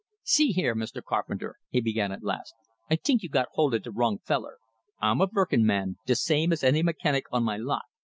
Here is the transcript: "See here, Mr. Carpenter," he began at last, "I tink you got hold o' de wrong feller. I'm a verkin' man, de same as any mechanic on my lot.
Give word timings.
"See 0.23 0.47
here, 0.51 0.75
Mr. 0.75 1.03
Carpenter," 1.03 1.57
he 1.69 1.79
began 1.79 2.11
at 2.11 2.23
last, 2.23 2.55
"I 2.89 2.95
tink 2.95 3.21
you 3.21 3.29
got 3.29 3.49
hold 3.51 3.75
o' 3.75 3.77
de 3.77 3.91
wrong 3.91 4.17
feller. 4.17 4.57
I'm 4.99 5.21
a 5.21 5.27
verkin' 5.27 5.63
man, 5.63 5.97
de 6.07 6.15
same 6.15 6.51
as 6.51 6.63
any 6.63 6.81
mechanic 6.81 7.25
on 7.31 7.43
my 7.43 7.57
lot. 7.57 7.83